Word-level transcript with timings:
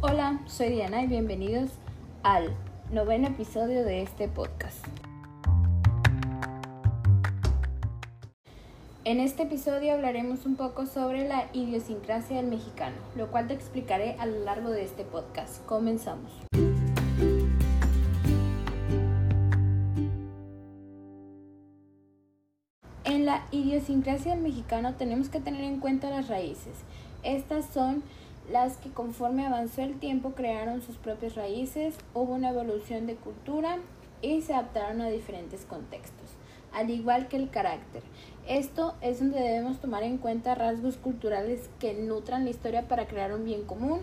Hola, 0.00 0.38
soy 0.46 0.68
Diana 0.68 1.02
y 1.02 1.08
bienvenidos 1.08 1.70
al 2.22 2.54
noveno 2.92 3.26
episodio 3.26 3.84
de 3.84 4.02
este 4.02 4.28
podcast. 4.28 4.86
En 9.02 9.18
este 9.18 9.42
episodio 9.42 9.94
hablaremos 9.94 10.46
un 10.46 10.54
poco 10.54 10.86
sobre 10.86 11.26
la 11.26 11.48
idiosincrasia 11.52 12.36
del 12.36 12.46
mexicano, 12.46 12.94
lo 13.16 13.32
cual 13.32 13.48
te 13.48 13.54
explicaré 13.54 14.14
a 14.20 14.26
lo 14.26 14.38
largo 14.44 14.70
de 14.70 14.84
este 14.84 15.02
podcast. 15.02 15.66
Comenzamos. 15.66 16.30
En 23.02 23.26
la 23.26 23.48
idiosincrasia 23.50 24.34
del 24.34 24.44
mexicano 24.44 24.94
tenemos 24.94 25.28
que 25.28 25.40
tener 25.40 25.64
en 25.64 25.80
cuenta 25.80 26.08
las 26.08 26.28
raíces. 26.28 26.84
Estas 27.24 27.66
son 27.66 28.04
las 28.50 28.76
que 28.78 28.90
conforme 28.90 29.46
avanzó 29.46 29.82
el 29.82 29.98
tiempo 29.98 30.32
crearon 30.32 30.80
sus 30.80 30.96
propias 30.96 31.34
raíces, 31.34 31.94
hubo 32.14 32.34
una 32.34 32.50
evolución 32.50 33.06
de 33.06 33.16
cultura 33.16 33.78
y 34.22 34.40
se 34.42 34.54
adaptaron 34.54 35.00
a 35.00 35.08
diferentes 35.08 35.64
contextos, 35.64 36.30
al 36.72 36.90
igual 36.90 37.28
que 37.28 37.36
el 37.36 37.50
carácter. 37.50 38.02
Esto 38.46 38.94
es 39.00 39.20
donde 39.20 39.40
debemos 39.40 39.80
tomar 39.80 40.02
en 40.02 40.18
cuenta 40.18 40.54
rasgos 40.54 40.96
culturales 40.96 41.68
que 41.78 41.94
nutran 41.94 42.44
la 42.44 42.50
historia 42.50 42.88
para 42.88 43.06
crear 43.06 43.34
un 43.34 43.44
bien 43.44 43.64
común. 43.64 44.00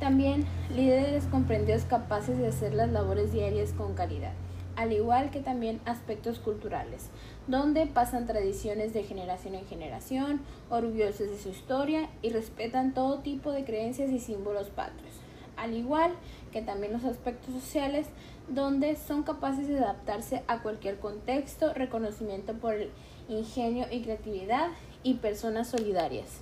También 0.00 0.44
líderes 0.74 1.26
comprendidos 1.26 1.84
capaces 1.84 2.38
de 2.38 2.48
hacer 2.48 2.74
las 2.74 2.90
labores 2.90 3.32
diarias 3.32 3.72
con 3.72 3.94
calidad 3.94 4.32
al 4.78 4.92
igual 4.92 5.32
que 5.32 5.40
también 5.40 5.80
aspectos 5.86 6.38
culturales, 6.38 7.10
donde 7.48 7.86
pasan 7.86 8.28
tradiciones 8.28 8.94
de 8.94 9.02
generación 9.02 9.56
en 9.56 9.66
generación, 9.66 10.40
orgullosos 10.70 11.28
de 11.30 11.36
su 11.36 11.48
historia 11.48 12.08
y 12.22 12.30
respetan 12.30 12.94
todo 12.94 13.18
tipo 13.18 13.50
de 13.50 13.64
creencias 13.64 14.08
y 14.12 14.20
símbolos 14.20 14.68
patrios, 14.68 15.14
al 15.56 15.74
igual 15.74 16.12
que 16.52 16.62
también 16.62 16.92
los 16.92 17.04
aspectos 17.04 17.52
sociales, 17.60 18.06
donde 18.48 18.94
son 18.94 19.24
capaces 19.24 19.66
de 19.66 19.80
adaptarse 19.80 20.44
a 20.46 20.62
cualquier 20.62 21.00
contexto, 21.00 21.74
reconocimiento 21.74 22.54
por 22.54 22.74
el 22.74 22.90
ingenio 23.28 23.86
y 23.90 24.02
creatividad 24.02 24.68
y 25.02 25.14
personas 25.14 25.66
solidarias. 25.66 26.40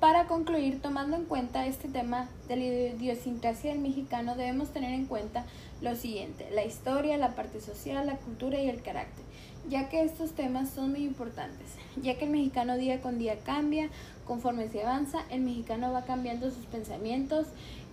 Para 0.00 0.24
concluir, 0.24 0.80
tomando 0.80 1.14
en 1.14 1.26
cuenta 1.26 1.66
este 1.66 1.86
tema 1.86 2.30
de 2.48 2.56
la 2.56 2.64
idiosincrasia 2.64 3.72
del 3.72 3.82
mexicano, 3.82 4.34
debemos 4.34 4.70
tener 4.70 4.94
en 4.94 5.04
cuenta 5.04 5.44
lo 5.82 5.94
siguiente, 5.94 6.48
la 6.54 6.64
historia, 6.64 7.18
la 7.18 7.34
parte 7.34 7.60
social, 7.60 8.06
la 8.06 8.16
cultura 8.16 8.58
y 8.58 8.70
el 8.70 8.80
carácter, 8.80 9.22
ya 9.68 9.90
que 9.90 10.02
estos 10.02 10.32
temas 10.32 10.70
son 10.70 10.92
muy 10.92 11.04
importantes, 11.04 11.66
ya 12.00 12.16
que 12.16 12.24
el 12.24 12.30
mexicano 12.30 12.78
día 12.78 13.02
con 13.02 13.18
día 13.18 13.40
cambia, 13.44 13.90
conforme 14.26 14.70
se 14.70 14.82
avanza, 14.82 15.18
el 15.28 15.42
mexicano 15.42 15.92
va 15.92 16.06
cambiando 16.06 16.50
sus 16.50 16.64
pensamientos, 16.64 17.48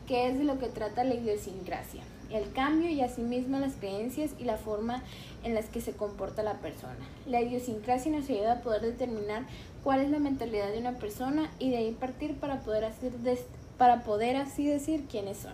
que 0.07 0.27
es 0.27 0.37
de 0.37 0.45
lo 0.45 0.57
que 0.57 0.67
trata 0.67 1.03
la 1.03 1.15
idiosincrasia, 1.15 2.01
el 2.31 2.51
cambio 2.53 2.89
y 2.89 3.01
asimismo 3.01 3.59
las 3.59 3.75
creencias 3.75 4.31
y 4.39 4.45
la 4.45 4.55
forma 4.55 5.03
en 5.43 5.53
las 5.53 5.65
que 5.65 5.81
se 5.81 5.91
comporta 5.91 6.43
la 6.43 6.59
persona. 6.59 6.95
La 7.25 7.41
idiosincrasia 7.41 8.11
nos 8.11 8.29
ayuda 8.29 8.53
a 8.53 8.61
poder 8.61 8.81
determinar 8.81 9.45
cuál 9.83 9.99
es 9.99 10.09
la 10.09 10.19
mentalidad 10.19 10.71
de 10.71 10.79
una 10.79 10.93
persona 10.93 11.51
y 11.59 11.69
de 11.69 11.77
ahí 11.77 11.91
partir 11.91 12.35
para 12.35 12.61
poder, 12.61 12.85
así 14.37 14.65
decir 14.65 15.05
quiénes 15.09 15.37
son. 15.37 15.53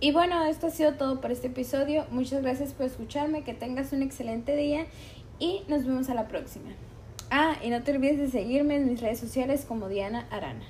Y 0.00 0.10
bueno, 0.10 0.44
esto 0.46 0.66
ha 0.66 0.70
sido 0.70 0.94
todo 0.94 1.20
por 1.20 1.30
este 1.30 1.46
episodio. 1.46 2.06
Muchas 2.10 2.42
gracias 2.42 2.72
por 2.72 2.86
escucharme, 2.86 3.44
que 3.44 3.54
tengas 3.54 3.92
un 3.92 4.02
excelente 4.02 4.56
día 4.56 4.86
y 5.38 5.62
nos 5.68 5.86
vemos 5.86 6.08
a 6.08 6.14
la 6.14 6.26
próxima. 6.26 6.70
Ah, 7.34 7.56
y 7.62 7.70
no 7.70 7.82
te 7.82 7.92
olvides 7.92 8.18
de 8.18 8.28
seguirme 8.28 8.76
en 8.76 8.86
mis 8.86 9.00
redes 9.00 9.18
sociales 9.18 9.64
como 9.66 9.88
Diana 9.88 10.26
Arana. 10.30 10.66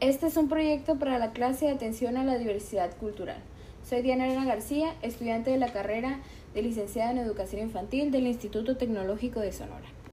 Este 0.00 0.28
es 0.28 0.36
un 0.38 0.48
proyecto 0.48 0.98
para 0.98 1.18
la 1.18 1.32
clase 1.32 1.66
de 1.66 1.72
atención 1.72 2.16
a 2.16 2.24
la 2.24 2.38
diversidad 2.38 2.96
cultural. 2.96 3.36
Soy 3.84 4.00
Diana 4.00 4.24
Elena 4.24 4.46
García, 4.46 4.94
estudiante 5.02 5.50
de 5.50 5.58
la 5.58 5.74
carrera 5.74 6.20
de 6.54 6.62
licenciada 6.62 7.10
en 7.10 7.18
educación 7.18 7.60
infantil 7.60 8.10
del 8.10 8.26
Instituto 8.26 8.78
Tecnológico 8.78 9.40
de 9.40 9.52
Sonora. 9.52 9.96